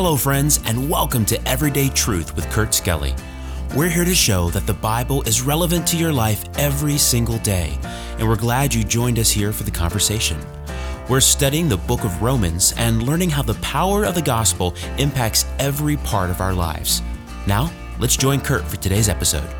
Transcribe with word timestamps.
Hello, 0.00 0.14
friends, 0.14 0.60
and 0.64 0.88
welcome 0.88 1.24
to 1.24 1.48
Everyday 1.48 1.88
Truth 1.88 2.36
with 2.36 2.48
Kurt 2.50 2.72
Skelly. 2.72 3.16
We're 3.74 3.88
here 3.88 4.04
to 4.04 4.14
show 4.14 4.48
that 4.50 4.64
the 4.64 4.72
Bible 4.72 5.22
is 5.22 5.42
relevant 5.42 5.88
to 5.88 5.96
your 5.96 6.12
life 6.12 6.44
every 6.56 6.96
single 6.96 7.38
day, 7.38 7.76
and 8.16 8.28
we're 8.28 8.36
glad 8.36 8.72
you 8.72 8.84
joined 8.84 9.18
us 9.18 9.28
here 9.28 9.52
for 9.52 9.64
the 9.64 9.72
conversation. 9.72 10.38
We're 11.08 11.18
studying 11.18 11.68
the 11.68 11.78
book 11.78 12.04
of 12.04 12.22
Romans 12.22 12.74
and 12.76 13.02
learning 13.02 13.30
how 13.30 13.42
the 13.42 13.54
power 13.54 14.04
of 14.04 14.14
the 14.14 14.22
gospel 14.22 14.72
impacts 14.98 15.46
every 15.58 15.96
part 15.96 16.30
of 16.30 16.40
our 16.40 16.54
lives. 16.54 17.02
Now, 17.48 17.68
let's 17.98 18.16
join 18.16 18.40
Kurt 18.40 18.62
for 18.68 18.76
today's 18.76 19.08
episode. 19.08 19.52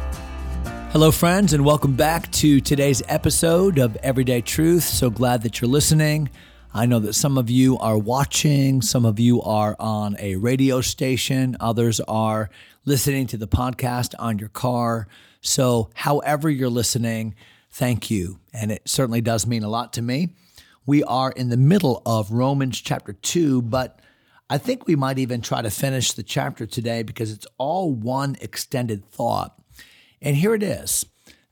Hello, 0.93 1.11
friends, 1.11 1.53
and 1.53 1.65
welcome 1.65 1.97
back 1.97 2.31
to 2.31 2.61
today's 2.61 3.03
episode 3.09 3.79
of 3.79 3.97
Everyday 4.05 4.43
Truth. 4.43 4.85
So 4.85 5.11
glad 5.11 5.43
that 5.43 5.61
you're 5.61 5.69
listening. 5.69 6.31
I 6.79 6.87
know 6.87 7.01
that 7.01 7.15
some 7.15 7.39
of 7.39 7.51
you 7.51 7.77
are 7.79 7.99
watching, 7.99 8.83
some 8.83 9.05
of 9.05 9.19
you 9.19 9.43
are 9.43 9.75
on 9.81 10.15
a 10.21 10.37
radio 10.37 10.81
station, 10.81 11.57
others 11.59 11.99
are 11.99 12.51
listening 12.85 13.27
to 13.29 13.37
the 13.37 13.49
podcast 13.49 14.15
on 14.17 14.39
your 14.39 14.51
car. 14.51 15.09
So, 15.41 15.91
however 15.95 16.49
you're 16.49 16.69
listening, 16.69 17.35
thank 17.73 18.13
you. 18.13 18.39
And 18.53 18.71
it 18.71 18.89
certainly 18.89 19.21
does 19.21 19.45
mean 19.45 19.65
a 19.65 19.69
lot 19.69 19.93
to 19.95 20.03
me. 20.03 20.37
We 20.87 21.03
are 21.03 21.33
in 21.33 21.49
the 21.49 21.57
middle 21.57 22.01
of 22.07 22.31
Romans 22.31 22.81
chapter 22.81 23.13
2, 23.13 23.63
but 23.63 24.01
I 24.49 24.57
think 24.57 24.87
we 24.87 24.95
might 24.95 25.19
even 25.19 25.41
try 25.41 25.63
to 25.63 25.71
finish 25.71 26.13
the 26.13 26.23
chapter 26.23 26.65
today 26.65 27.03
because 27.03 27.33
it's 27.33 27.47
all 27.59 27.93
one 27.93 28.37
extended 28.41 29.05
thought. 29.11 29.61
And 30.23 30.37
here 30.37 30.55
it 30.55 30.63
is 30.63 31.07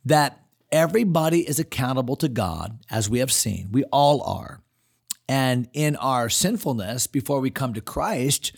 that 0.05 0.41
everybody 0.71 1.41
is 1.41 1.59
accountable 1.59 2.15
to 2.15 2.29
God, 2.29 2.79
as 2.93 3.11
we 3.11 3.19
have 3.19 3.33
seen. 3.33 3.73
We 3.73 3.83
all 3.91 4.23
are. 4.23 4.61
And 5.29 5.69
in 5.73 5.97
our 5.97 6.29
sinfulness, 6.29 7.07
before 7.07 7.41
we 7.41 7.51
come 7.51 7.75
to 7.75 7.81
Christ, 7.81 8.53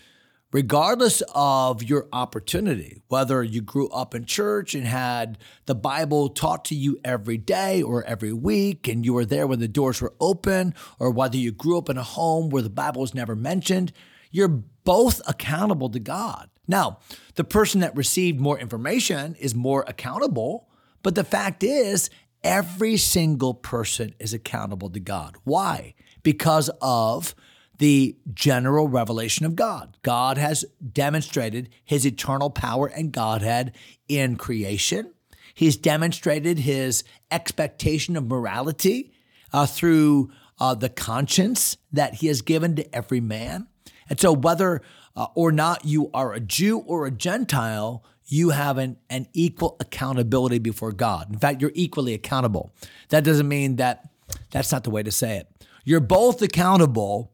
regardless 0.51 1.21
of 1.33 1.83
your 1.83 2.07
opportunity, 2.11 3.01
whether 3.07 3.43
you 3.43 3.61
grew 3.61 3.87
up 3.89 4.13
in 4.15 4.25
church 4.25 4.75
and 4.75 4.85
had 4.85 5.37
the 5.65 5.75
Bible 5.75 6.29
taught 6.29 6.65
to 6.65 6.75
you 6.75 6.99
every 7.03 7.37
day 7.37 7.81
or 7.81 8.03
every 8.03 8.33
week, 8.33 8.87
and 8.87 9.05
you 9.05 9.13
were 9.13 9.25
there 9.25 9.47
when 9.47 9.59
the 9.59 9.67
doors 9.67 10.01
were 10.01 10.13
open, 10.19 10.73
or 10.99 11.09
whether 11.11 11.37
you 11.37 11.51
grew 11.51 11.77
up 11.77 11.89
in 11.89 11.97
a 11.97 12.03
home 12.03 12.49
where 12.49 12.63
the 12.63 12.69
Bible 12.69 13.01
was 13.01 13.13
never 13.13 13.35
mentioned, 13.35 13.91
you're 14.31 14.47
both 14.47 15.21
accountable 15.27 15.89
to 15.89 15.99
God. 15.99 16.49
Now, 16.67 16.99
the 17.33 17.43
person 17.43 17.81
that 17.81 17.95
received 17.95 18.39
more 18.39 18.59
information 18.59 19.35
is 19.39 19.55
more 19.55 19.83
accountable, 19.87 20.69
but 21.01 21.15
the 21.15 21.23
fact 21.23 21.63
is, 21.63 22.11
every 22.43 22.95
single 22.97 23.53
person 23.53 24.13
is 24.19 24.33
accountable 24.33 24.89
to 24.91 24.99
God. 24.99 25.35
Why? 25.43 25.95
Because 26.23 26.69
of 26.81 27.35
the 27.77 28.17
general 28.33 28.87
revelation 28.87 29.45
of 29.45 29.55
God. 29.55 29.97
God 30.01 30.37
has 30.37 30.65
demonstrated 30.91 31.69
his 31.83 32.05
eternal 32.05 32.49
power 32.49 32.87
and 32.87 33.11
Godhead 33.11 33.73
in 34.07 34.35
creation. 34.35 35.13
He's 35.53 35.77
demonstrated 35.77 36.59
his 36.59 37.03
expectation 37.31 38.15
of 38.15 38.27
morality 38.27 39.13
uh, 39.51 39.65
through 39.65 40.31
uh, 40.59 40.75
the 40.75 40.89
conscience 40.89 41.77
that 41.91 42.15
he 42.15 42.27
has 42.27 42.41
given 42.41 42.75
to 42.75 42.95
every 42.95 43.21
man. 43.21 43.67
And 44.09 44.19
so, 44.19 44.33
whether 44.33 44.81
uh, 45.15 45.27
or 45.35 45.51
not 45.51 45.85
you 45.85 46.09
are 46.13 46.33
a 46.33 46.39
Jew 46.39 46.79
or 46.79 47.05
a 47.05 47.11
Gentile, 47.11 48.03
you 48.25 48.49
have 48.49 48.77
an, 48.77 48.97
an 49.09 49.27
equal 49.33 49.77
accountability 49.79 50.59
before 50.59 50.91
God. 50.91 51.31
In 51.31 51.39
fact, 51.39 51.61
you're 51.61 51.71
equally 51.73 52.13
accountable. 52.13 52.73
That 53.09 53.23
doesn't 53.23 53.47
mean 53.47 53.77
that 53.77 54.09
that's 54.51 54.71
not 54.71 54.83
the 54.83 54.91
way 54.91 55.03
to 55.03 55.11
say 55.11 55.37
it. 55.37 55.48
You're 55.83 55.99
both 55.99 56.41
accountable. 56.41 57.33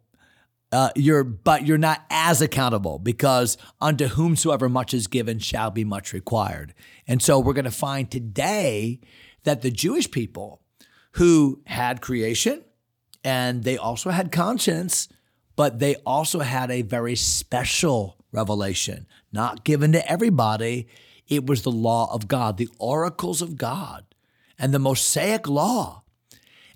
Uh, 0.72 0.90
you're 0.96 1.24
but 1.24 1.66
you're 1.66 1.78
not 1.78 2.04
as 2.10 2.42
accountable 2.42 3.00
because 3.00 3.58
unto 3.80 4.08
whomsoever 4.08 4.68
much 4.68 4.94
is 4.94 5.08
given 5.08 5.40
shall 5.40 5.72
be 5.72 5.84
much 5.86 6.12
required. 6.12 6.73
And 7.08 7.22
so 7.22 7.40
we're 7.40 7.54
going 7.54 7.66
to 7.66 7.72
find 7.72 8.10
today 8.10 9.00
that 9.44 9.62
the 9.62 9.72
Jewish 9.72 10.10
people 10.10 10.61
who 11.14 11.61
had 11.66 12.02
creation 12.02 12.64
and 13.23 13.64
they 13.64 13.78
also 13.78 14.10
had 14.10 14.32
conscience, 14.32 15.08
but 15.55 15.80
they 15.80 15.95
also 15.98 16.39
had 16.39 16.72
a 16.72 16.82
very 16.82 17.16
special 17.16 18.17
revelation, 18.32 19.08
not 19.32 19.64
given 19.64 19.94
to 19.94 20.11
everybody. 20.11 20.88
It 21.28 21.45
was 21.45 21.61
the 21.61 21.72
law 21.72 22.14
of 22.14 22.28
God, 22.28 22.58
the 22.58 22.70
oracles 22.80 23.42
of 23.42 23.55
God, 23.55 24.04
and 24.60 24.73
the 24.73 24.80
Mosaic 24.80 25.48
law 25.48 26.04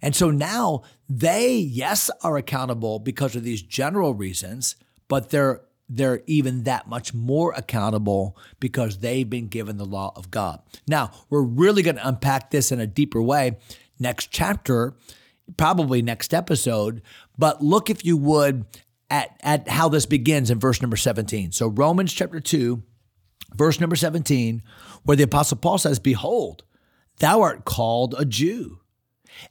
and 0.02 0.16
so 0.16 0.32
now 0.32 0.84
they, 1.10 1.56
yes, 1.56 2.12
are 2.24 2.38
accountable 2.38 3.00
because 3.00 3.36
of 3.36 3.44
these 3.44 3.64
general 3.64 4.14
reasons, 4.14 4.76
but 5.08 5.32
they're 5.32 5.62
they're 5.92 6.22
even 6.28 6.66
that 6.66 6.88
much 6.88 7.16
more 7.16 7.52
accountable 7.58 8.38
because 8.60 9.00
they've 9.00 9.28
been 9.28 9.48
given 9.48 9.78
the 9.78 9.86
law 9.86 10.14
of 10.16 10.30
God. 10.30 10.62
Now, 10.88 11.10
we're 11.32 11.42
really 11.42 11.82
going 11.82 11.96
to 11.96 12.08
unpack 12.08 12.52
this 12.52 12.72
in 12.72 12.80
a 12.80 12.86
deeper 12.86 13.20
way 13.20 13.58
next 13.98 14.30
chapter, 14.30 14.94
probably 15.58 16.04
next 16.04 16.32
episode, 16.32 17.02
but 17.40 17.64
look 17.64 17.90
if 17.90 18.06
you 18.06 18.18
would 18.18 18.66
at, 19.10 19.36
at 19.42 19.68
how 19.68 19.90
this 19.90 20.06
begins 20.06 20.52
in 20.52 20.60
verse 20.60 20.80
number 20.80 20.96
17. 20.96 21.54
So, 21.54 21.68
Romans 21.70 22.14
chapter 22.14 22.40
2, 22.40 22.84
verse 23.56 23.80
number 23.80 23.96
17, 23.96 24.62
where 25.02 25.18
the 25.18 25.24
Apostle 25.24 25.58
Paul 25.58 25.80
says, 25.80 25.98
Behold, 25.98 26.64
thou 27.18 27.42
art 27.42 27.66
called 27.66 28.14
a 28.20 28.26
Jew 28.26 28.80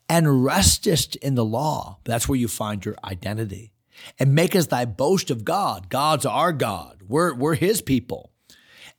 and 0.09 0.44
restest 0.44 1.16
in 1.16 1.34
the 1.34 1.44
law. 1.44 1.99
That's 2.04 2.28
where 2.28 2.38
you 2.38 2.49
find 2.49 2.84
your 2.84 2.97
identity. 3.04 3.72
And 4.19 4.34
make 4.34 4.54
us 4.54 4.66
thy 4.66 4.84
boast 4.84 5.31
of 5.31 5.44
God. 5.44 5.88
God's 5.88 6.26
our 6.26 6.53
God. 6.53 7.03
We're, 7.06 7.34
we're 7.34 7.54
his 7.54 7.82
people. 7.82 8.31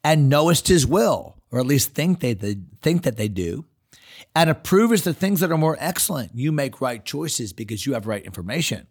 And 0.04 0.30
knowest 0.30 0.68
his 0.68 0.86
will, 0.86 1.38
or 1.52 1.60
at 1.60 1.66
least 1.66 1.92
think 1.92 2.20
they, 2.20 2.34
they 2.34 2.58
think 2.82 3.04
that 3.04 3.18
they 3.18 3.28
do. 3.28 3.66
And 4.36 4.50
approvest 4.50 5.04
the 5.04 5.14
things 5.14 5.40
that 5.40 5.52
are 5.52 5.58
more 5.58 5.78
excellent. 5.80 6.32
You 6.36 6.52
make 6.52 6.82
right 6.82 7.04
choices 7.04 7.54
because 7.54 7.86
you 7.86 7.94
have 7.94 8.08
right 8.08 8.24
information. 8.24 8.88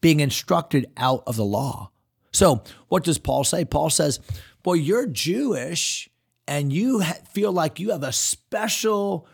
Being 0.00 0.20
instructed 0.20 0.86
out 0.96 1.22
of 1.26 1.36
the 1.36 1.44
law. 1.44 1.90
So, 2.32 2.62
what 2.88 3.04
does 3.04 3.18
Paul 3.18 3.44
say? 3.44 3.64
Paul 3.64 3.90
says, 3.90 4.20
Well, 4.64 4.76
you're 4.76 5.06
Jewish 5.06 6.08
and 6.46 6.72
you 6.72 7.02
feel 7.30 7.52
like 7.52 7.78
you 7.78 7.90
have 7.90 8.02
a 8.02 8.12
special 8.12 9.26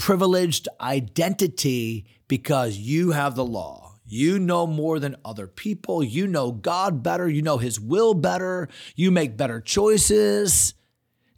privileged 0.00 0.66
identity 0.80 2.06
because 2.26 2.78
you 2.78 3.12
have 3.12 3.36
the 3.36 3.44
law. 3.44 3.98
You 4.06 4.40
know 4.40 4.66
more 4.66 4.98
than 4.98 5.14
other 5.24 5.46
people. 5.46 6.02
You 6.02 6.26
know 6.26 6.50
God 6.50 7.02
better. 7.02 7.28
You 7.28 7.42
know 7.42 7.58
His 7.58 7.78
will 7.78 8.14
better. 8.14 8.68
You 8.96 9.12
make 9.12 9.36
better 9.36 9.60
choices. 9.60 10.74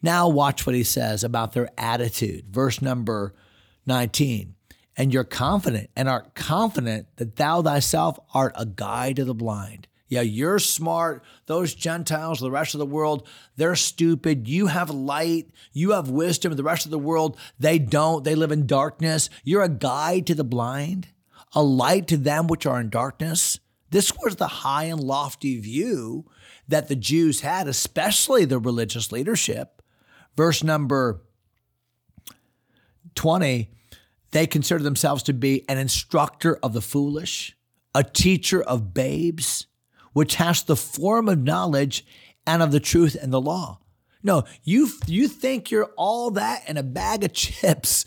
Now, 0.01 0.29
watch 0.29 0.65
what 0.67 0.75
he 0.75 0.83
says 0.83 1.23
about 1.23 1.53
their 1.53 1.69
attitude. 1.77 2.47
Verse 2.51 2.81
number 2.81 3.35
19. 3.87 4.55
And 4.97 5.13
you're 5.13 5.25
confident 5.25 5.91
and 5.95 6.09
art 6.09 6.35
confident 6.35 7.07
that 7.17 7.37
thou 7.37 7.63
thyself 7.63 8.19
art 8.35 8.53
a 8.57 8.67
guide 8.67 9.17
to 9.17 9.25
the 9.25 9.35
blind. 9.35 9.87
Yeah, 10.13 10.21
you're 10.21 10.59
smart. 10.59 11.25
Those 11.47 11.73
Gentiles, 11.75 12.39
the 12.39 12.51
rest 12.51 12.75
of 12.75 12.81
the 12.81 12.85
world, 12.85 13.27
they're 13.57 13.75
stupid. 13.75 14.47
You 14.47 14.67
have 14.67 14.91
light. 14.91 15.51
You 15.73 15.93
have 15.93 16.11
wisdom. 16.11 16.55
The 16.55 16.63
rest 16.63 16.85
of 16.85 16.91
the 16.91 16.99
world, 16.99 17.39
they 17.59 17.79
don't. 17.79 18.23
They 18.23 18.35
live 18.35 18.53
in 18.53 18.67
darkness. 18.67 19.31
You're 19.43 19.63
a 19.63 19.71
guide 19.71 20.27
to 20.27 20.35
the 20.35 20.45
blind, 20.45 21.09
a 21.55 21.63
light 21.63 22.09
to 22.09 22.19
them 22.19 22.47
which 22.47 22.67
are 22.67 22.79
in 22.79 22.91
darkness. 22.91 23.59
This 23.89 24.13
was 24.23 24.37
the 24.37 24.49
high 24.49 24.85
and 24.85 25.01
lofty 25.01 25.59
view 25.59 26.27
that 26.69 26.89
the 26.89 26.97
Jews 26.97 27.41
had, 27.41 27.67
especially 27.67 28.45
the 28.45 28.59
religious 28.59 29.13
leadership. 29.13 29.81
Verse 30.37 30.63
number 30.63 31.23
20, 33.15 33.71
they 34.33 34.47
consider 34.47 34.85
themselves 34.85 35.23
to 35.23 35.33
be 35.33 35.65
an 35.71 35.79
instructor 35.79 36.59
of 36.63 36.75
the 36.75 36.83
foolish, 36.83 37.57
a 37.95 38.05
teacher 38.05 38.63
of 38.63 38.93
babes 38.93 39.69
which 40.13 40.37
has 40.37 40.63
the 40.63 40.77
form 40.77 41.29
of 41.29 41.43
knowledge 41.43 42.05
and 42.47 42.63
of 42.63 42.73
the 42.73 42.81
truth 42.81 43.17
and 43.21 43.33
the 43.33 43.41
law. 43.41 43.79
No, 44.23 44.45
you 44.63 44.89
you 45.07 45.29
think 45.29 45.71
you're 45.71 45.93
all 45.97 46.31
that 46.33 46.69
in 46.69 46.77
a 46.77 46.83
bag 46.83 47.25
of 47.25 47.33
chips. 47.33 48.05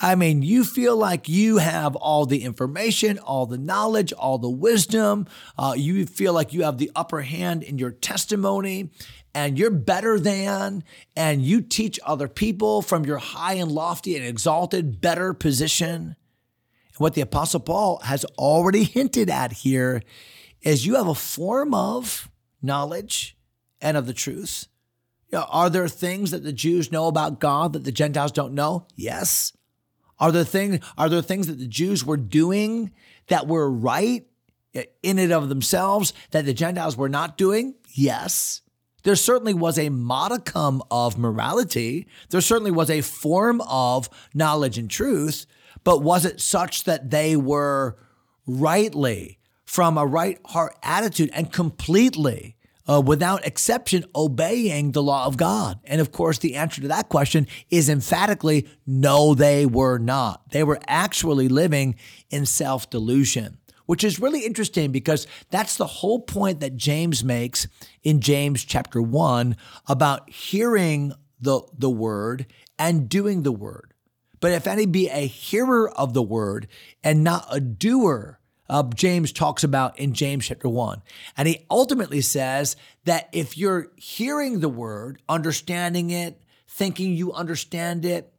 I 0.00 0.14
mean, 0.14 0.42
you 0.42 0.62
feel 0.62 0.96
like 0.96 1.28
you 1.28 1.58
have 1.58 1.96
all 1.96 2.24
the 2.24 2.44
information, 2.44 3.18
all 3.18 3.46
the 3.46 3.58
knowledge, 3.58 4.12
all 4.12 4.38
the 4.38 4.48
wisdom. 4.48 5.26
Uh, 5.58 5.74
you 5.76 6.06
feel 6.06 6.32
like 6.32 6.52
you 6.52 6.62
have 6.62 6.78
the 6.78 6.92
upper 6.94 7.22
hand 7.22 7.64
in 7.64 7.78
your 7.78 7.90
testimony 7.90 8.90
and 9.34 9.58
you're 9.58 9.70
better 9.70 10.18
than, 10.18 10.84
and 11.16 11.42
you 11.42 11.60
teach 11.60 11.98
other 12.04 12.28
people 12.28 12.80
from 12.80 13.04
your 13.04 13.18
high 13.18 13.54
and 13.54 13.70
lofty 13.70 14.16
and 14.16 14.24
exalted, 14.24 15.00
better 15.00 15.34
position. 15.34 15.94
And 15.94 16.16
what 16.98 17.14
the 17.14 17.20
Apostle 17.20 17.60
Paul 17.60 17.98
has 18.04 18.24
already 18.36 18.84
hinted 18.84 19.28
at 19.28 19.52
here 19.52 20.02
is 20.62 20.86
you 20.86 20.96
have 20.96 21.08
a 21.08 21.14
form 21.14 21.74
of 21.74 22.30
knowledge 22.62 23.36
and 23.80 23.96
of 23.96 24.06
the 24.06 24.12
truth. 24.12 24.66
Are 25.32 25.70
there 25.70 25.88
things 25.88 26.30
that 26.30 26.42
the 26.42 26.52
Jews 26.52 26.90
know 26.90 27.06
about 27.06 27.38
God 27.38 27.74
that 27.74 27.84
the 27.84 27.92
Gentiles 27.92 28.32
don't 28.32 28.54
know? 28.54 28.86
Yes. 28.96 29.52
Are 30.18 30.32
there 30.32 30.44
things 30.44 30.80
are 30.96 31.08
there 31.08 31.22
things 31.22 31.46
that 31.46 31.58
the 31.58 31.68
Jews 31.68 32.04
were 32.04 32.16
doing 32.16 32.92
that 33.28 33.46
were 33.46 33.70
right 33.70 34.26
in 35.02 35.18
and 35.18 35.32
of 35.32 35.48
themselves 35.48 36.12
that 36.30 36.44
the 36.44 36.54
Gentiles 36.54 36.96
were 36.96 37.08
not 37.08 37.36
doing? 37.36 37.74
Yes. 37.92 38.62
There 39.04 39.16
certainly 39.16 39.54
was 39.54 39.78
a 39.78 39.90
modicum 39.90 40.82
of 40.90 41.18
morality. 41.18 42.08
There 42.30 42.40
certainly 42.40 42.72
was 42.72 42.90
a 42.90 43.00
form 43.00 43.60
of 43.68 44.10
knowledge 44.34 44.76
and 44.76 44.90
truth, 44.90 45.46
but 45.84 46.02
was 46.02 46.24
it 46.24 46.40
such 46.40 46.84
that 46.84 47.10
they 47.10 47.36
were 47.36 47.96
rightly, 48.46 49.37
from 49.68 49.98
a 49.98 50.06
right 50.06 50.38
heart 50.46 50.74
attitude, 50.82 51.28
and 51.34 51.52
completely 51.52 52.56
uh, 52.88 53.02
without 53.04 53.46
exception, 53.46 54.02
obeying 54.16 54.92
the 54.92 55.02
law 55.02 55.26
of 55.26 55.36
God? 55.36 55.78
And 55.84 56.00
of 56.00 56.10
course, 56.10 56.38
the 56.38 56.56
answer 56.56 56.80
to 56.80 56.88
that 56.88 57.10
question 57.10 57.46
is 57.70 57.90
emphatically 57.90 58.66
no, 58.86 59.34
they 59.34 59.66
were 59.66 59.98
not. 59.98 60.52
They 60.52 60.64
were 60.64 60.80
actually 60.88 61.48
living 61.48 61.96
in 62.30 62.46
self 62.46 62.88
delusion, 62.88 63.58
which 63.84 64.02
is 64.02 64.18
really 64.18 64.46
interesting 64.46 64.90
because 64.90 65.26
that's 65.50 65.76
the 65.76 65.86
whole 65.86 66.20
point 66.20 66.60
that 66.60 66.74
James 66.74 67.22
makes 67.22 67.68
in 68.02 68.20
James 68.20 68.64
chapter 68.64 69.02
1 69.02 69.54
about 69.86 70.30
hearing 70.30 71.12
the, 71.38 71.60
the 71.76 71.90
word 71.90 72.46
and 72.78 73.06
doing 73.06 73.42
the 73.42 73.52
word. 73.52 73.92
But 74.40 74.52
if 74.52 74.66
any 74.66 74.86
be 74.86 75.10
a 75.10 75.26
hearer 75.26 75.90
of 75.90 76.14
the 76.14 76.22
word 76.22 76.68
and 77.04 77.22
not 77.22 77.46
a 77.50 77.60
doer, 77.60 78.37
uh, 78.68 78.82
James 78.94 79.32
talks 79.32 79.64
about 79.64 79.98
in 79.98 80.12
James 80.12 80.46
chapter 80.46 80.68
1. 80.68 81.02
And 81.36 81.48
he 81.48 81.64
ultimately 81.70 82.20
says 82.20 82.76
that 83.04 83.28
if 83.32 83.56
you're 83.56 83.90
hearing 83.96 84.60
the 84.60 84.68
word, 84.68 85.22
understanding 85.28 86.10
it, 86.10 86.42
thinking 86.66 87.14
you 87.14 87.32
understand 87.32 88.04
it, 88.04 88.32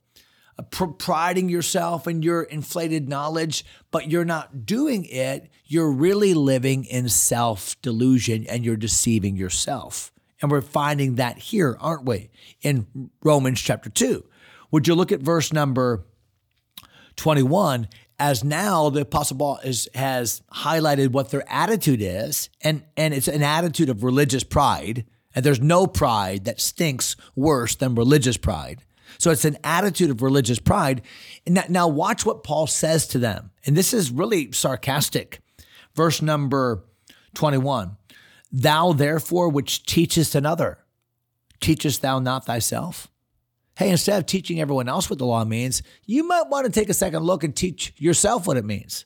uh, 0.57 0.63
priding 0.63 1.49
yourself 1.49 2.07
in 2.07 2.21
your 2.21 2.43
inflated 2.43 3.09
knowledge, 3.09 3.65
but 3.91 4.09
you're 4.09 4.25
not 4.25 4.65
doing 4.65 5.05
it, 5.05 5.49
you're 5.65 5.91
really 5.91 6.33
living 6.33 6.85
in 6.85 7.09
self 7.09 7.79
delusion 7.81 8.45
and 8.47 8.63
you're 8.63 8.77
deceiving 8.77 9.35
yourself. 9.35 10.11
And 10.41 10.51
we're 10.51 10.61
finding 10.61 11.15
that 11.15 11.37
here, 11.37 11.75
aren't 11.79 12.05
we? 12.05 12.29
In 12.61 13.09
Romans 13.23 13.59
chapter 13.59 13.89
2. 13.89 14.23
Would 14.71 14.87
you 14.87 14.95
look 14.95 15.11
at 15.11 15.21
verse 15.21 15.51
number 15.51 16.05
21 17.15 17.89
as 18.19 18.43
now 18.43 18.89
the 18.89 19.01
apostle 19.01 19.37
paul 19.37 19.59
is, 19.63 19.89
has 19.95 20.41
highlighted 20.53 21.09
what 21.09 21.31
their 21.31 21.43
attitude 21.51 22.01
is 22.01 22.49
and, 22.61 22.83
and 22.95 23.13
it's 23.13 23.27
an 23.27 23.41
attitude 23.41 23.89
of 23.89 24.03
religious 24.03 24.43
pride 24.43 25.05
and 25.35 25.45
there's 25.45 25.61
no 25.61 25.87
pride 25.87 26.45
that 26.45 26.59
stinks 26.59 27.15
worse 27.35 27.75
than 27.75 27.95
religious 27.95 28.37
pride. 28.37 28.83
So 29.17 29.31
it's 29.31 29.45
an 29.45 29.57
attitude 29.63 30.09
of 30.09 30.21
religious 30.21 30.59
pride. 30.59 31.01
And 31.45 31.63
now 31.69 31.87
watch 31.87 32.25
what 32.25 32.43
paul 32.43 32.67
says 32.67 33.07
to 33.07 33.19
them. 33.19 33.51
And 33.65 33.75
this 33.75 33.93
is 33.93 34.11
really 34.11 34.51
sarcastic. 34.51 35.39
Verse 35.95 36.21
number 36.21 36.83
21 37.35 37.97
thou 38.51 38.93
therefore 38.93 39.47
which 39.47 39.85
teachest 39.85 40.33
another 40.33 40.79
teachest 41.59 42.01
thou 42.01 42.17
not 42.17 42.45
thyself 42.45 43.07
hey, 43.79 43.91
instead 43.91 44.19
of 44.19 44.25
teaching 44.25 44.59
everyone 44.59 44.89
else 44.89 45.09
what 45.09 45.19
the 45.19 45.25
law 45.25 45.45
means, 45.45 45.81
you 46.05 46.27
might 46.27 46.49
want 46.49 46.65
to 46.65 46.71
take 46.71 46.89
a 46.89 46.93
second 46.93 47.23
look 47.23 47.45
and 47.45 47.55
teach 47.55 47.93
yourself 47.95 48.45
what 48.45 48.57
it 48.57 48.65
means. 48.65 49.05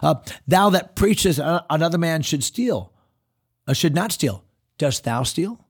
Uh, 0.00 0.14
thou 0.46 0.70
that 0.70 0.94
preachest 0.94 1.40
another 1.42 1.98
man 1.98 2.22
should 2.22 2.44
steal, 2.44 2.92
uh, 3.66 3.72
should 3.72 3.92
not 3.92 4.12
steal. 4.12 4.44
Dost 4.78 5.02
thou 5.02 5.24
steal? 5.24 5.66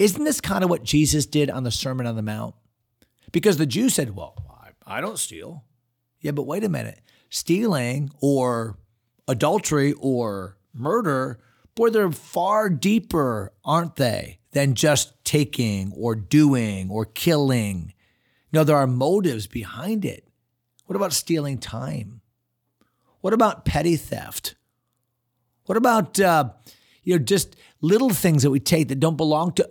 Isn't 0.00 0.24
this 0.24 0.40
kind 0.40 0.64
of 0.64 0.70
what 0.70 0.82
Jesus 0.82 1.26
did 1.26 1.48
on 1.48 1.62
the 1.62 1.70
Sermon 1.70 2.08
on 2.08 2.16
the 2.16 2.22
Mount? 2.22 2.56
Because 3.30 3.56
the 3.56 3.66
Jews 3.66 3.94
said, 3.94 4.16
well, 4.16 4.34
I, 4.50 4.98
I 4.98 5.00
don't 5.00 5.18
steal. 5.18 5.62
Yeah, 6.20 6.32
but 6.32 6.42
wait 6.42 6.64
a 6.64 6.68
minute. 6.68 7.00
Stealing 7.30 8.10
or 8.20 8.76
adultery 9.28 9.94
or 10.00 10.56
murder, 10.72 11.38
boy, 11.76 11.90
they're 11.90 12.10
far 12.10 12.68
deeper, 12.68 13.52
aren't 13.64 13.94
they? 13.94 14.40
Than 14.54 14.74
just 14.74 15.24
taking 15.24 15.92
or 15.96 16.14
doing 16.14 16.88
or 16.90 17.04
killing. 17.04 17.92
No, 18.52 18.64
there 18.64 18.76
are 18.76 18.86
motives 18.86 19.46
behind 19.46 20.04
it. 20.04 20.26
What 20.86 20.96
about 20.96 21.12
stealing 21.12 21.58
time? 21.58 22.20
What 23.20 23.32
about 23.32 23.64
petty 23.64 23.96
theft? 23.96 24.54
What 25.66 25.76
about 25.76 26.20
uh, 26.20 26.50
you 27.02 27.16
know 27.18 27.24
just 27.24 27.56
little 27.80 28.10
things 28.10 28.42
that 28.42 28.50
we 28.50 28.60
take 28.60 28.88
that 28.88 29.00
don't 29.00 29.16
belong 29.16 29.52
to? 29.52 29.68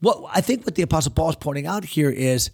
What 0.00 0.24
I 0.32 0.40
think 0.40 0.64
what 0.64 0.76
the 0.76 0.82
Apostle 0.82 1.12
Paul 1.12 1.30
is 1.30 1.36
pointing 1.36 1.66
out 1.66 1.84
here 1.84 2.10
is, 2.10 2.50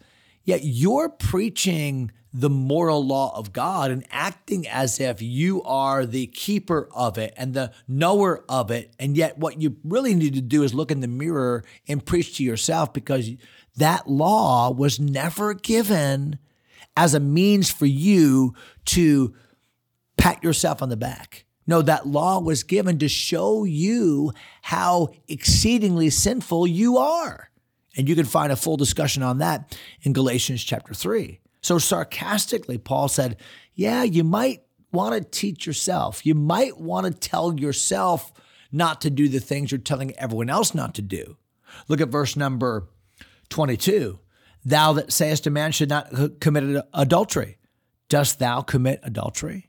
yeah, 0.49 0.57
you're 0.63 1.11
preaching 1.11 2.11
the 2.33 2.49
moral 2.49 3.07
law 3.07 3.37
of 3.37 3.53
God 3.53 3.91
and 3.91 4.03
acting 4.11 4.67
as 4.67 4.99
if 4.99 5.21
you 5.21 5.63
are 5.65 6.07
the 6.07 6.27
keeper 6.29 6.89
of 6.95 7.19
it 7.19 7.35
and 7.37 7.53
the 7.53 7.71
knower 7.87 8.43
of 8.49 8.71
it. 8.71 8.95
And 8.99 9.15
yet, 9.15 9.37
what 9.37 9.61
you 9.61 9.77
really 9.85 10.15
need 10.15 10.33
to 10.37 10.41
do 10.41 10.63
is 10.63 10.73
look 10.73 10.91
in 10.91 11.01
the 11.01 11.07
mirror 11.07 11.65
and 11.87 12.03
preach 12.03 12.39
to 12.39 12.45
yourself 12.45 12.95
because 12.95 13.31
that 13.77 14.09
law 14.09 14.71
was 14.71 14.99
never 14.99 15.53
given 15.53 16.39
as 16.97 17.13
a 17.13 17.21
means 17.21 17.71
for 17.71 17.85
you 17.85 18.55
to 18.87 19.35
pat 20.17 20.43
yourself 20.43 20.81
on 20.81 20.89
the 20.89 20.97
back. 20.97 21.45
No, 21.67 21.83
that 21.83 22.07
law 22.07 22.41
was 22.41 22.63
given 22.63 22.99
to 23.01 23.09
show 23.09 23.65
you 23.65 24.33
how 24.63 25.09
exceedingly 25.29 26.09
sinful 26.09 26.67
you 26.67 26.97
are. 26.97 27.48
And 27.99 28.09
you 28.09 28.15
can 28.15 28.25
find 28.25 28.53
a 28.53 28.57
full 28.57 28.77
discussion 28.77 29.25
on 29.25 29.39
that 29.39 29.77
in 30.03 30.13
Galatians 30.13 30.63
chapter 30.63 30.95
3. 30.95 31.41
So 31.61 31.79
sarcastically, 31.79 32.79
Paul 32.79 33.09
said, 33.09 33.37
Yeah, 33.75 34.05
you 34.05 34.23
might 34.23 34.63
want 34.93 35.15
to 35.15 35.29
teach 35.29 35.67
yourself. 35.67 36.25
You 36.25 36.35
might 36.35 36.79
want 36.79 37.07
to 37.07 37.29
tell 37.29 37.59
yourself 37.59 38.33
not 38.71 39.01
to 39.01 39.11
do 39.11 39.29
the 39.29 39.41
things 39.41 39.73
you're 39.73 39.81
telling 39.81 40.17
everyone 40.17 40.49
else 40.49 40.75
not 40.75 40.95
to 40.95 41.03
do. 41.03 41.37
Look 41.89 42.01
at 42.01 42.09
verse 42.09 42.37
number 42.37 42.89
22. 43.49 44.21
Thou 44.65 44.93
that 44.93 45.13
sayest 45.13 45.47
a 45.47 45.51
man 45.51 45.73
should 45.73 45.89
not 45.89 46.41
commit 46.41 46.85
adultery, 46.95 47.59
dost 48.09 48.39
thou 48.39 48.61
commit 48.61 49.01
adultery? 49.03 49.68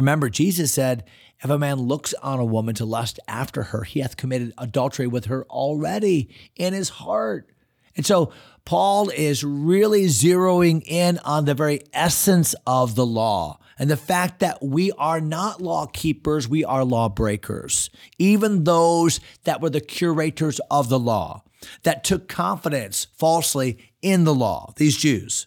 Remember, 0.00 0.30
Jesus 0.30 0.72
said, 0.72 1.04
If 1.44 1.50
a 1.50 1.58
man 1.58 1.76
looks 1.76 2.14
on 2.22 2.38
a 2.38 2.44
woman 2.44 2.74
to 2.76 2.86
lust 2.86 3.20
after 3.28 3.64
her, 3.64 3.82
he 3.82 4.00
hath 4.00 4.16
committed 4.16 4.54
adultery 4.56 5.06
with 5.06 5.26
her 5.26 5.44
already 5.50 6.34
in 6.56 6.72
his 6.72 6.88
heart. 6.88 7.50
And 7.94 8.06
so 8.06 8.32
Paul 8.64 9.10
is 9.10 9.44
really 9.44 10.06
zeroing 10.06 10.82
in 10.86 11.18
on 11.18 11.44
the 11.44 11.52
very 11.52 11.82
essence 11.92 12.54
of 12.66 12.94
the 12.94 13.04
law 13.04 13.58
and 13.78 13.90
the 13.90 13.96
fact 13.98 14.40
that 14.40 14.62
we 14.62 14.90
are 14.92 15.20
not 15.20 15.60
law 15.60 15.84
keepers, 15.84 16.48
we 16.48 16.64
are 16.64 16.82
law 16.82 17.10
breakers. 17.10 17.90
Even 18.18 18.64
those 18.64 19.20
that 19.44 19.60
were 19.60 19.68
the 19.68 19.82
curators 19.82 20.60
of 20.70 20.88
the 20.88 20.98
law, 20.98 21.42
that 21.82 22.04
took 22.04 22.26
confidence 22.26 23.06
falsely 23.18 23.92
in 24.00 24.24
the 24.24 24.34
law, 24.34 24.72
these 24.76 24.96
Jews. 24.96 25.46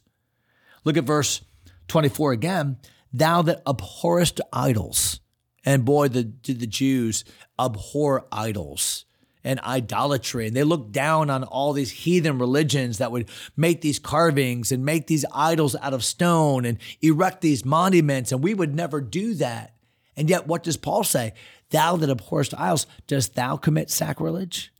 Look 0.84 0.96
at 0.96 1.06
verse 1.06 1.42
24 1.88 2.34
again. 2.34 2.77
Thou 3.13 3.43
that 3.43 3.62
abhorrest 3.65 4.41
idols. 4.51 5.20
And 5.65 5.86
boy, 5.86 6.10
the, 6.10 6.34
the 6.43 6.67
Jews 6.67 7.24
abhor 7.58 8.25
idols 8.32 9.05
and 9.43 9.60
idolatry. 9.62 10.48
And 10.48 10.55
they 10.55 10.63
looked 10.63 10.91
down 10.91 11.29
on 11.29 11.43
all 11.43 11.74
these 11.74 11.91
heathen 11.91 12.39
religions 12.39 12.98
that 12.98 13.12
would 13.12 13.29
make 13.55 13.82
these 13.82 14.00
carvings 14.00 14.72
and 14.72 14.86
make 14.86 15.08
these 15.08 15.25
idols 15.34 15.75
out 15.82 15.93
of 15.93 16.03
stone 16.03 16.65
and 16.65 16.77
erect 17.01 17.41
these 17.41 17.65
monuments. 17.65 18.32
And 18.32 18.43
we 18.43 18.53
would 18.53 18.74
never 18.74 19.01
do 19.01 19.34
that. 19.36 19.75
And 20.15 20.29
yet, 20.29 20.48
what 20.48 20.63
does 20.63 20.77
Paul 20.77 21.03
say? 21.03 21.34
Thou 21.72 21.96
that 21.98 22.10
abhorrest 22.10 22.53
idols, 22.58 22.86
dost 23.08 23.36
thou 23.36 23.58
commit 23.58 23.89
sacrilege? 23.89 24.72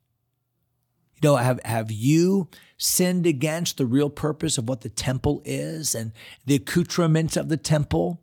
You 1.21 1.29
know, 1.29 1.35
have, 1.37 1.59
have 1.63 1.91
you 1.91 2.49
sinned 2.77 3.25
against 3.25 3.77
the 3.77 3.85
real 3.85 4.09
purpose 4.09 4.57
of 4.57 4.67
what 4.67 4.81
the 4.81 4.89
temple 4.89 5.41
is 5.45 5.95
and 5.95 6.11
the 6.45 6.55
accoutrements 6.55 7.37
of 7.37 7.49
the 7.49 7.57
temple? 7.57 8.22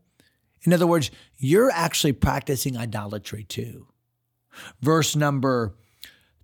In 0.65 0.73
other 0.73 0.87
words, 0.87 1.11
you're 1.39 1.71
actually 1.71 2.13
practicing 2.13 2.77
idolatry 2.77 3.45
too. 3.45 3.87
Verse 4.81 5.17
number 5.17 5.75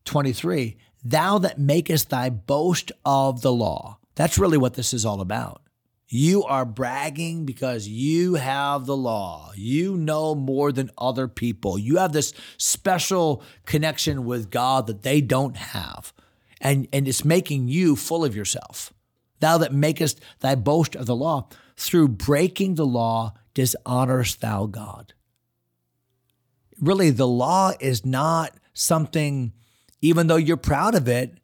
23, 0.04 0.76
thou 1.04 1.38
that 1.38 1.58
makest 1.58 2.10
thy 2.10 2.30
boast 2.30 2.92
of 3.04 3.42
the 3.42 3.52
law. 3.52 3.98
That's 4.14 4.38
really 4.38 4.58
what 4.58 4.74
this 4.74 4.94
is 4.94 5.04
all 5.04 5.20
about. 5.20 5.62
You 6.08 6.44
are 6.44 6.64
bragging 6.64 7.44
because 7.46 7.88
you 7.88 8.34
have 8.34 8.86
the 8.86 8.96
law. 8.96 9.50
You 9.56 9.96
know 9.96 10.36
more 10.36 10.70
than 10.70 10.90
other 10.96 11.26
people. 11.26 11.76
You 11.78 11.96
have 11.96 12.12
this 12.12 12.32
special 12.58 13.42
connection 13.64 14.24
with 14.24 14.50
God 14.50 14.86
that 14.86 15.02
they 15.02 15.20
don't 15.20 15.56
have. 15.56 16.12
And, 16.60 16.86
and 16.92 17.08
it's 17.08 17.24
making 17.24 17.68
you 17.68 17.96
full 17.96 18.24
of 18.24 18.36
yourself. 18.36 18.94
Thou 19.40 19.58
that 19.58 19.72
makest 19.72 20.20
thy 20.40 20.54
boast 20.54 20.94
of 20.94 21.06
the 21.06 21.16
law, 21.16 21.48
through 21.76 22.08
breaking 22.08 22.74
the 22.74 22.86
law, 22.86 23.34
dishonorest 23.54 24.40
thou 24.40 24.66
God. 24.66 25.12
Really, 26.80 27.10
the 27.10 27.26
law 27.26 27.72
is 27.80 28.04
not 28.04 28.54
something 28.74 29.52
even 30.00 30.26
though 30.26 30.36
you're 30.36 30.56
proud 30.56 30.94
of 30.94 31.08
it, 31.08 31.38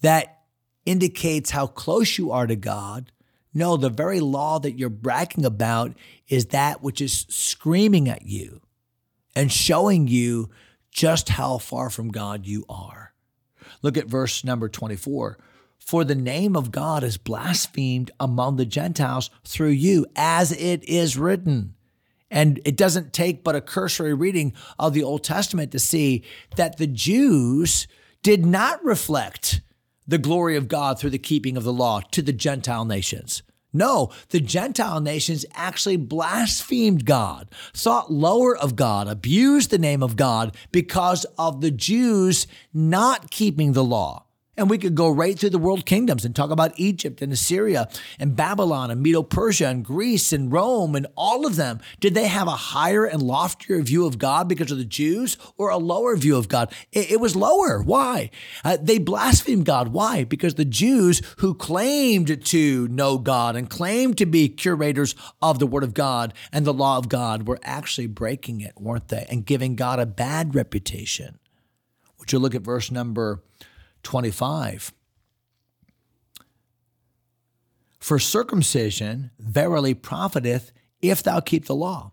that 0.00 0.40
indicates 0.86 1.50
how 1.50 1.66
close 1.66 2.18
you 2.18 2.32
are 2.32 2.46
to 2.46 2.56
God. 2.56 3.12
No, 3.52 3.76
the 3.76 3.90
very 3.90 4.20
law 4.20 4.58
that 4.58 4.72
you're 4.72 4.88
bragging 4.88 5.44
about 5.44 5.92
is 6.28 6.46
that 6.46 6.82
which 6.82 7.00
is 7.00 7.26
screaming 7.28 8.08
at 8.08 8.22
you 8.26 8.60
and 9.34 9.52
showing 9.52 10.08
you 10.08 10.50
just 10.90 11.30
how 11.30 11.58
far 11.58 11.90
from 11.90 12.10
God 12.10 12.46
you 12.46 12.64
are. 12.68 13.12
Look 13.82 13.96
at 13.96 14.06
verse 14.06 14.44
number 14.44 14.68
24. 14.68 15.38
For 15.80 16.04
the 16.04 16.14
name 16.14 16.54
of 16.54 16.70
God 16.70 17.02
is 17.02 17.16
blasphemed 17.16 18.12
among 18.20 18.56
the 18.56 18.66
Gentiles 18.66 19.28
through 19.44 19.70
you, 19.70 20.06
as 20.14 20.52
it 20.52 20.84
is 20.84 21.16
written. 21.16 21.74
And 22.30 22.60
it 22.64 22.76
doesn't 22.76 23.12
take 23.12 23.42
but 23.42 23.56
a 23.56 23.60
cursory 23.60 24.14
reading 24.14 24.52
of 24.78 24.94
the 24.94 25.02
Old 25.02 25.24
Testament 25.24 25.72
to 25.72 25.80
see 25.80 26.22
that 26.54 26.76
the 26.76 26.86
Jews 26.86 27.88
did 28.22 28.46
not 28.46 28.84
reflect 28.84 29.62
the 30.06 30.18
glory 30.18 30.56
of 30.56 30.68
God 30.68 30.98
through 30.98 31.10
the 31.10 31.18
keeping 31.18 31.56
of 31.56 31.64
the 31.64 31.72
law 31.72 32.00
to 32.12 32.22
the 32.22 32.32
Gentile 32.32 32.84
nations. 32.84 33.42
No, 33.72 34.10
the 34.30 34.40
Gentile 34.40 35.00
nations 35.00 35.44
actually 35.54 35.96
blasphemed 35.96 37.04
God, 37.04 37.48
thought 37.74 38.12
lower 38.12 38.56
of 38.56 38.74
God, 38.74 39.06
abused 39.08 39.70
the 39.70 39.78
name 39.78 40.02
of 40.02 40.16
God 40.16 40.56
because 40.72 41.24
of 41.38 41.60
the 41.60 41.70
Jews 41.70 42.46
not 42.74 43.30
keeping 43.30 43.72
the 43.72 43.84
law. 43.84 44.26
And 44.60 44.68
we 44.68 44.76
could 44.76 44.94
go 44.94 45.08
right 45.08 45.38
through 45.38 45.50
the 45.50 45.58
world 45.58 45.86
kingdoms 45.86 46.22
and 46.22 46.36
talk 46.36 46.50
about 46.50 46.78
Egypt 46.78 47.22
and 47.22 47.32
Assyria 47.32 47.88
and 48.18 48.36
Babylon 48.36 48.90
and 48.90 49.00
Medo 49.00 49.22
Persia 49.22 49.68
and 49.68 49.82
Greece 49.82 50.34
and 50.34 50.52
Rome 50.52 50.94
and 50.94 51.06
all 51.16 51.46
of 51.46 51.56
them. 51.56 51.80
Did 51.98 52.12
they 52.12 52.28
have 52.28 52.46
a 52.46 52.50
higher 52.50 53.06
and 53.06 53.22
loftier 53.22 53.80
view 53.80 54.04
of 54.04 54.18
God 54.18 54.50
because 54.50 54.70
of 54.70 54.76
the 54.76 54.84
Jews 54.84 55.38
or 55.56 55.70
a 55.70 55.78
lower 55.78 56.14
view 56.14 56.36
of 56.36 56.48
God? 56.48 56.74
It, 56.92 57.12
it 57.12 57.20
was 57.20 57.34
lower. 57.34 57.82
Why? 57.82 58.28
Uh, 58.62 58.76
they 58.78 58.98
blasphemed 58.98 59.64
God. 59.64 59.94
Why? 59.94 60.24
Because 60.24 60.56
the 60.56 60.66
Jews 60.66 61.22
who 61.38 61.54
claimed 61.54 62.44
to 62.44 62.88
know 62.88 63.16
God 63.16 63.56
and 63.56 63.70
claimed 63.70 64.18
to 64.18 64.26
be 64.26 64.50
curators 64.50 65.14
of 65.40 65.58
the 65.58 65.66
Word 65.66 65.84
of 65.84 65.94
God 65.94 66.34
and 66.52 66.66
the 66.66 66.74
law 66.74 66.98
of 66.98 67.08
God 67.08 67.48
were 67.48 67.60
actually 67.62 68.08
breaking 68.08 68.60
it, 68.60 68.74
weren't 68.76 69.08
they? 69.08 69.24
And 69.30 69.46
giving 69.46 69.74
God 69.74 69.98
a 69.98 70.04
bad 70.04 70.54
reputation. 70.54 71.38
Would 72.18 72.30
you 72.30 72.38
look 72.38 72.54
at 72.54 72.60
verse 72.60 72.90
number 72.90 73.42
25. 74.02 74.92
For 77.98 78.18
circumcision 78.18 79.30
verily 79.38 79.94
profiteth 79.94 80.72
if 81.02 81.22
thou 81.22 81.40
keep 81.40 81.66
the 81.66 81.74
law. 81.74 82.12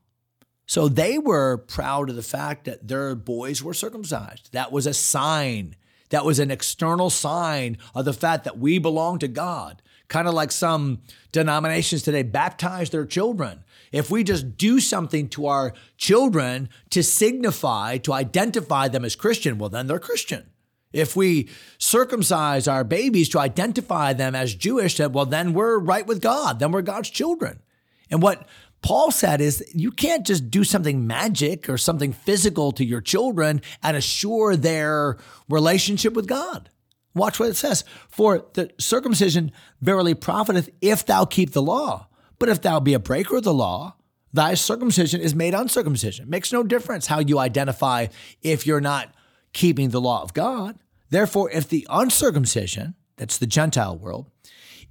So 0.66 0.90
they 0.90 1.18
were 1.18 1.58
proud 1.58 2.10
of 2.10 2.18
the 2.18 2.22
fact 2.22 2.66
that 2.66 2.88
their 2.88 3.16
boys 3.16 3.64
were 3.64 3.74
circumcised. 3.74 4.52
That 4.52 4.72
was 4.72 4.86
a 4.86 4.94
sign. 4.94 5.76
That 6.10 6.26
was 6.26 6.40
an 6.40 6.52
external 6.52 7.10
sign 7.10 7.78
of 7.96 8.06
the 8.06 8.14
fact 8.14 8.44
that 8.44 8.60
we 8.60 8.78
belong 8.78 9.20
to 9.20 9.30
God. 9.30 9.82
Kind 10.10 10.28
of 10.28 10.34
like 10.34 10.52
some 10.52 11.00
denominations 11.32 12.04
today 12.04 12.24
baptize 12.24 12.90
their 12.90 13.06
children. 13.06 13.64
If 13.92 14.12
we 14.12 14.24
just 14.24 14.58
do 14.58 14.82
something 14.82 15.30
to 15.30 15.48
our 15.48 15.74
children 15.98 16.70
to 16.90 17.02
signify, 17.02 17.98
to 18.00 18.14
identify 18.14 18.90
them 18.90 19.06
as 19.06 19.16
Christian, 19.16 19.58
well, 19.58 19.70
then 19.70 19.88
they're 19.88 20.00
Christian. 20.00 20.50
If 20.98 21.16
we 21.16 21.50
circumcise 21.78 22.68
our 22.68 22.84
babies 22.84 23.30
to 23.30 23.40
identify 23.40 24.14
them 24.14 24.34
as 24.34 24.56
Jewish, 24.56 25.00
well, 25.00 25.28
then 25.28 25.54
we're 25.54 25.78
right 25.78 26.06
with 26.08 26.22
God. 26.22 26.60
Then 26.60 26.72
we're 26.72 26.82
God's 26.82 27.10
children. 27.12 27.62
And 28.10 28.22
what 28.22 28.48
Paul 28.82 29.12
said 29.12 29.40
is 29.40 29.64
you 29.76 29.92
can't 29.92 30.26
just 30.26 30.50
do 30.50 30.64
something 30.64 31.06
magic 31.06 31.70
or 31.70 31.78
something 31.78 32.14
physical 32.14 32.72
to 32.74 32.86
your 32.86 33.02
children 33.02 33.62
and 33.84 33.96
assure 33.96 34.56
their 34.56 35.18
relationship 35.50 36.14
with 36.14 36.28
God. 36.28 36.70
Watch 37.14 37.40
what 37.40 37.50
it 37.50 37.56
says. 37.56 37.84
For 38.10 38.46
the 38.54 38.72
circumcision 38.80 39.52
verily 39.82 40.16
profiteth 40.16 40.70
if 40.82 41.06
thou 41.06 41.26
keep 41.26 41.52
the 41.52 41.62
law. 41.62 42.08
But 42.40 42.50
if 42.50 42.62
thou 42.62 42.80
be 42.80 42.94
a 42.94 43.00
breaker 43.00 43.38
of 43.38 43.44
the 43.44 43.54
law, 43.54 43.98
thy 44.32 44.54
circumcision 44.54 45.22
is 45.22 45.36
made 45.36 45.54
uncircumcision. 45.54 46.30
Makes 46.30 46.54
no 46.54 46.64
difference 46.64 47.08
how 47.08 47.20
you 47.20 47.40
identify 47.40 48.08
if 48.42 48.66
you're 48.66 48.82
not 48.82 49.14
keeping 49.54 49.90
the 49.90 50.02
law 50.02 50.22
of 50.22 50.34
God. 50.34 50.78
Therefore, 51.10 51.50
if 51.52 51.70
the 51.70 51.88
uncircumcision, 51.90 52.96
that's 53.16 53.38
the 53.38 53.48
Gentile 53.48 53.98
world, 53.98 54.30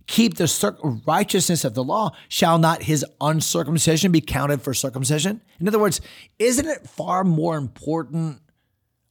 keep 0.06 0.36
the 0.36 1.02
righteousness 1.06 1.64
of 1.64 1.74
the 1.74 1.84
law, 1.84 2.12
shall 2.28 2.58
not 2.58 2.82
his 2.82 3.04
uncircumcision 3.20 4.12
be 4.12 4.20
counted 4.20 4.62
for 4.62 4.72
circumcision? 4.72 5.42
In 5.60 5.68
other 5.68 5.78
words, 5.78 6.00
isn't 6.38 6.66
it 6.66 6.88
far 6.88 7.24
more 7.24 7.56
important 7.56 8.40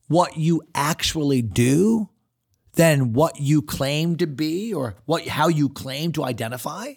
what 0.07 0.37
you 0.37 0.61
actually 0.73 1.41
do 1.41 2.09
than 2.73 3.13
what 3.13 3.39
you 3.39 3.61
claim 3.61 4.17
to 4.17 4.27
be 4.27 4.73
or 4.73 4.95
what 5.05 5.27
how 5.27 5.47
you 5.47 5.69
claim 5.69 6.11
to 6.13 6.23
identify? 6.23 6.93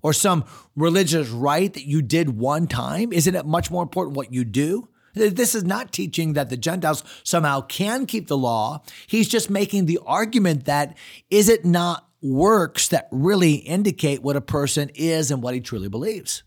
Or 0.00 0.12
some 0.12 0.44
religious 0.76 1.28
rite 1.28 1.74
that 1.74 1.86
you 1.86 2.02
did 2.02 2.38
one 2.38 2.68
time? 2.68 3.12
Isn't 3.12 3.34
it 3.34 3.44
much 3.44 3.70
more 3.70 3.82
important 3.82 4.16
what 4.16 4.32
you 4.32 4.44
do? 4.44 4.88
This 5.18 5.54
is 5.54 5.64
not 5.64 5.92
teaching 5.92 6.32
that 6.34 6.50
the 6.50 6.56
Gentiles 6.56 7.04
somehow 7.24 7.62
can 7.62 8.06
keep 8.06 8.28
the 8.28 8.36
law. 8.36 8.82
He's 9.06 9.28
just 9.28 9.50
making 9.50 9.86
the 9.86 9.98
argument 10.06 10.64
that 10.64 10.96
is 11.30 11.48
it 11.48 11.64
not 11.64 12.08
works 12.20 12.88
that 12.88 13.08
really 13.10 13.54
indicate 13.54 14.22
what 14.22 14.36
a 14.36 14.40
person 14.40 14.90
is 14.94 15.30
and 15.30 15.42
what 15.42 15.54
he 15.54 15.60
truly 15.60 15.88
believes? 15.88 16.42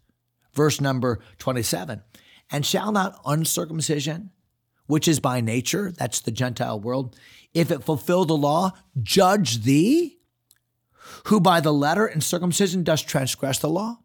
Verse 0.54 0.82
number 0.82 1.20
27 1.38 2.02
And 2.52 2.66
shall 2.66 2.92
not 2.92 3.20
uncircumcision, 3.26 4.32
which 4.88 5.08
is 5.08 5.20
by 5.20 5.42
nature, 5.42 5.92
that's 5.92 6.20
the 6.20 6.32
Gentile 6.32 6.80
world, 6.80 7.16
if 7.54 7.72
it 7.72 7.84
fulfill 7.84 8.26
the 8.26 8.36
law, 8.36 8.72
judge 9.02 9.64
thee, 9.64 10.18
who 11.26 11.40
by 11.40 11.60
the 11.60 11.74
letter 11.74 12.06
and 12.06 12.24
circumcision 12.24 12.84
does 12.84 13.02
transgress 13.02 13.60
the 13.60 13.70
law? 13.70 14.00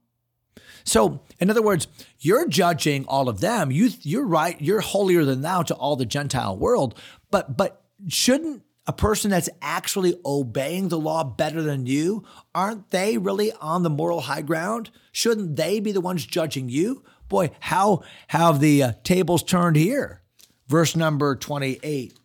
So, 0.86 1.20
in 1.40 1.50
other 1.50 1.62
words, 1.62 1.88
you're 2.20 2.48
judging 2.48 3.04
all 3.06 3.28
of 3.28 3.40
them. 3.40 3.72
You, 3.72 3.90
you're 4.02 4.26
right. 4.26 4.58
You're 4.60 4.80
holier 4.80 5.24
than 5.24 5.42
thou 5.42 5.62
to 5.62 5.74
all 5.74 5.96
the 5.96 6.06
Gentile 6.06 6.56
world. 6.56 6.98
But, 7.30 7.56
but 7.56 7.82
shouldn't 8.08 8.62
a 8.86 8.92
person 8.92 9.32
that's 9.32 9.50
actually 9.60 10.14
obeying 10.24 10.88
the 10.88 10.98
law 10.98 11.24
better 11.24 11.60
than 11.60 11.86
you, 11.86 12.24
aren't 12.54 12.90
they 12.90 13.18
really 13.18 13.50
on 13.60 13.82
the 13.82 13.90
moral 13.90 14.20
high 14.20 14.42
ground? 14.42 14.90
Shouldn't 15.10 15.56
they 15.56 15.80
be 15.80 15.90
the 15.90 16.00
ones 16.00 16.24
judging 16.24 16.68
you? 16.68 17.02
Boy, 17.28 17.50
how 17.58 18.04
have 18.28 18.60
the 18.60 18.82
uh, 18.84 18.92
tables 19.02 19.42
turned 19.42 19.74
here? 19.74 20.22
Verse 20.68 20.94
number 20.94 21.34
28. 21.34 22.16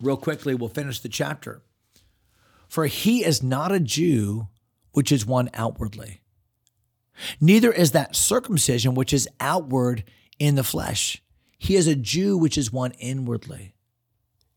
Real 0.00 0.16
quickly, 0.16 0.56
we'll 0.56 0.68
finish 0.68 0.98
the 0.98 1.08
chapter. 1.08 1.62
For 2.68 2.86
he 2.86 3.24
is 3.24 3.40
not 3.40 3.70
a 3.70 3.78
Jew, 3.78 4.48
which 4.90 5.12
is 5.12 5.24
one 5.24 5.48
outwardly 5.54 6.21
Neither 7.40 7.72
is 7.72 7.92
that 7.92 8.16
circumcision 8.16 8.94
which 8.94 9.12
is 9.12 9.28
outward 9.40 10.04
in 10.38 10.54
the 10.54 10.64
flesh. 10.64 11.22
He 11.58 11.76
is 11.76 11.86
a 11.86 11.94
Jew 11.94 12.36
which 12.36 12.58
is 12.58 12.72
one 12.72 12.92
inwardly. 12.92 13.74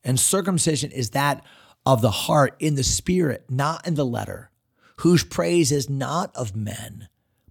And 0.03 0.19
circumcision 0.19 0.91
is 0.91 1.11
that 1.11 1.43
of 1.85 2.01
the 2.01 2.11
heart 2.11 2.55
in 2.59 2.75
the 2.75 2.83
spirit, 2.83 3.45
not 3.49 3.85
in 3.87 3.95
the 3.95 4.05
letter, 4.05 4.49
whose 4.97 5.23
praise 5.23 5.71
is 5.71 5.89
not 5.89 6.35
of 6.35 6.55
men, 6.55 7.09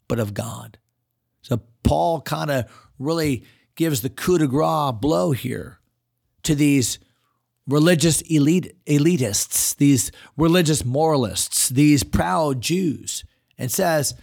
but 0.08 0.18
of 0.18 0.34
God. 0.34 0.78
So 1.42 1.60
Paul 1.82 2.20
kind 2.20 2.50
of 2.50 2.90
really 2.98 3.44
gives 3.76 4.00
the 4.00 4.08
coup 4.08 4.38
de 4.38 4.46
grace 4.46 4.92
blow 5.00 5.32
here 5.32 5.78
to 6.44 6.54
these 6.54 6.98
religious 7.66 8.20
elite, 8.22 8.76
elitists, 8.86 9.74
these 9.76 10.10
religious 10.36 10.84
moralists, 10.84 11.68
these 11.68 12.02
proud 12.02 12.60
Jews, 12.60 13.24
and 13.58 13.70
says, 13.70 14.14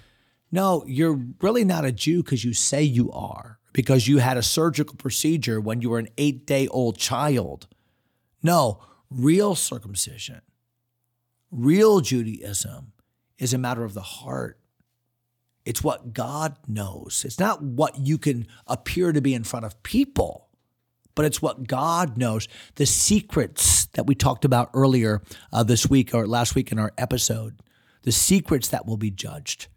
no, 0.51 0.83
you're 0.85 1.19
really 1.41 1.63
not 1.63 1.85
a 1.85 1.91
Jew 1.91 2.23
because 2.23 2.43
you 2.43 2.53
say 2.53 2.83
you 2.83 3.11
are, 3.11 3.59
because 3.71 4.07
you 4.07 4.17
had 4.17 4.37
a 4.37 4.43
surgical 4.43 4.95
procedure 4.95 5.61
when 5.61 5.81
you 5.81 5.89
were 5.89 5.99
an 5.99 6.09
eight 6.17 6.45
day 6.45 6.67
old 6.67 6.97
child. 6.97 7.67
No, 8.43 8.81
real 9.09 9.55
circumcision, 9.55 10.41
real 11.51 12.01
Judaism 12.01 12.91
is 13.37 13.53
a 13.53 13.57
matter 13.57 13.83
of 13.83 13.93
the 13.93 14.01
heart. 14.01 14.59
It's 15.63 15.83
what 15.83 16.13
God 16.13 16.57
knows. 16.67 17.23
It's 17.25 17.39
not 17.39 17.61
what 17.61 17.99
you 17.99 18.17
can 18.17 18.47
appear 18.67 19.11
to 19.11 19.21
be 19.21 19.33
in 19.33 19.43
front 19.43 19.65
of 19.65 19.81
people, 19.83 20.49
but 21.13 21.25
it's 21.25 21.41
what 21.41 21.67
God 21.67 22.17
knows. 22.17 22.47
The 22.75 22.87
secrets 22.87 23.85
that 23.93 24.07
we 24.07 24.15
talked 24.15 24.43
about 24.43 24.71
earlier 24.73 25.21
uh, 25.53 25.63
this 25.63 25.87
week 25.87 26.13
or 26.15 26.27
last 26.27 26.55
week 26.55 26.71
in 26.71 26.79
our 26.79 26.91
episode, 26.97 27.61
the 28.03 28.11
secrets 28.11 28.67
that 28.69 28.87
will 28.87 28.97
be 28.97 29.11
judged. 29.11 29.67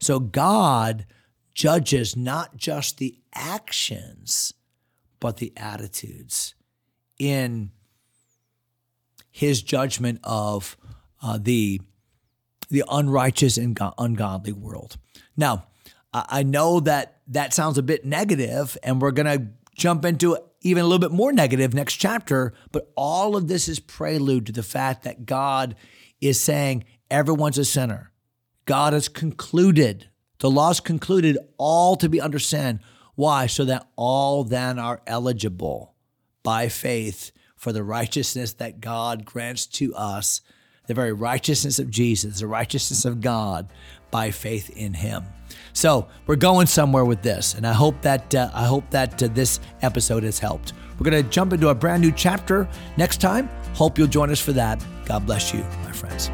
So 0.00 0.18
God 0.20 1.06
judges 1.54 2.16
not 2.16 2.56
just 2.56 2.98
the 2.98 3.18
actions, 3.34 4.52
but 5.20 5.38
the 5.38 5.52
attitudes 5.56 6.54
in 7.18 7.70
his 9.30 9.62
judgment 9.62 10.20
of 10.22 10.76
uh, 11.22 11.38
the, 11.40 11.80
the 12.68 12.84
unrighteous 12.90 13.56
and 13.56 13.78
ungodly 13.98 14.52
world. 14.52 14.96
Now, 15.36 15.66
I 16.12 16.42
know 16.42 16.80
that 16.80 17.20
that 17.28 17.52
sounds 17.52 17.76
a 17.76 17.82
bit 17.82 18.04
negative, 18.04 18.78
and 18.82 19.02
we're 19.02 19.10
going 19.10 19.26
to 19.26 19.48
jump 19.74 20.04
into 20.04 20.38
even 20.62 20.82
a 20.82 20.86
little 20.86 20.98
bit 20.98 21.12
more 21.12 21.32
negative 21.32 21.74
next 21.74 21.96
chapter, 21.96 22.54
but 22.72 22.90
all 22.96 23.36
of 23.36 23.48
this 23.48 23.68
is 23.68 23.78
prelude 23.78 24.46
to 24.46 24.52
the 24.52 24.62
fact 24.62 25.04
that 25.04 25.26
God 25.26 25.76
is 26.20 26.40
saying 26.40 26.84
everyone's 27.10 27.58
a 27.58 27.64
sinner. 27.64 28.10
God 28.66 28.92
has 28.92 29.08
concluded, 29.08 30.08
the 30.40 30.50
law's 30.50 30.80
concluded 30.80 31.38
all 31.56 31.96
to 31.96 32.08
be 32.08 32.20
understand. 32.20 32.80
Why? 33.14 33.46
So 33.46 33.64
that 33.64 33.88
all 33.96 34.44
then 34.44 34.78
are 34.78 35.00
eligible. 35.06 35.94
by 36.42 36.68
faith 36.68 37.32
for 37.56 37.72
the 37.72 37.82
righteousness 37.82 38.52
that 38.54 38.80
God 38.80 39.24
grants 39.24 39.66
to 39.66 39.92
us, 39.96 40.42
the 40.86 40.94
very 40.94 41.12
righteousness 41.12 41.80
of 41.80 41.90
Jesus, 41.90 42.38
the 42.38 42.46
righteousness 42.46 43.04
of 43.04 43.20
God 43.20 43.72
by 44.12 44.30
faith 44.30 44.70
in 44.70 44.94
Him. 44.94 45.24
So 45.72 46.06
we're 46.28 46.36
going 46.36 46.68
somewhere 46.68 47.04
with 47.04 47.22
this, 47.22 47.54
and 47.54 47.66
I 47.66 47.72
hope 47.72 48.00
that 48.02 48.32
uh, 48.32 48.50
I 48.54 48.64
hope 48.64 48.88
that 48.90 49.20
uh, 49.20 49.26
this 49.28 49.58
episode 49.82 50.22
has 50.22 50.38
helped. 50.38 50.72
We're 50.98 51.10
going 51.10 51.24
to 51.24 51.28
jump 51.28 51.52
into 51.52 51.68
a 51.70 51.74
brand 51.74 52.02
new 52.02 52.12
chapter 52.12 52.68
next 52.96 53.20
time. 53.20 53.48
Hope 53.74 53.98
you'll 53.98 54.06
join 54.06 54.30
us 54.30 54.40
for 54.40 54.52
that. 54.52 54.84
God 55.04 55.26
bless 55.26 55.52
you, 55.52 55.60
my 55.82 55.92
friends. 55.92 56.30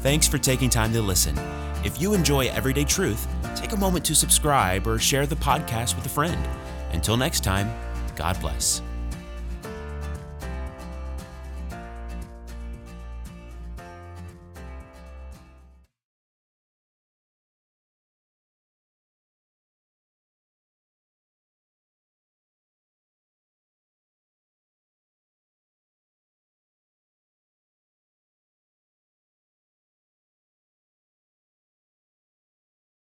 Thanks 0.00 0.28
for 0.28 0.38
taking 0.38 0.70
time 0.70 0.92
to 0.92 1.02
listen. 1.02 1.36
If 1.84 2.00
you 2.00 2.14
enjoy 2.14 2.46
Everyday 2.48 2.84
Truth, 2.84 3.26
take 3.54 3.72
a 3.72 3.76
moment 3.76 4.04
to 4.06 4.14
subscribe 4.14 4.86
or 4.86 4.98
share 4.98 5.26
the 5.26 5.36
podcast 5.36 5.96
with 5.96 6.06
a 6.06 6.10
friend. 6.10 6.48
Until 6.92 7.16
next 7.16 7.42
time, 7.42 7.70
God 8.14 8.38
bless. 8.40 8.82